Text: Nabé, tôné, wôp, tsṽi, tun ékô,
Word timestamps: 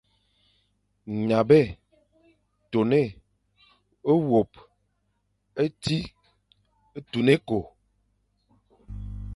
Nabé, 1.27 1.61
tôné, 2.71 3.01
wôp, 4.03 4.51
tsṽi, 5.55 5.99
tun 7.11 7.27
ékô, 7.33 7.59